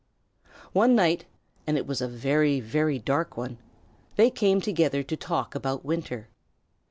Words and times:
One 0.73 0.95
night, 0.95 1.25
and 1.67 1.77
it 1.77 1.85
was 1.85 2.01
a 2.01 2.07
very, 2.07 2.59
very 2.59 2.97
dark 2.97 3.37
one, 3.37 3.59
they 4.15 4.31
came 4.31 4.59
together 4.59 5.03
to 5.03 5.15
talk 5.15 5.53
about 5.53 5.85
winter. 5.85 6.29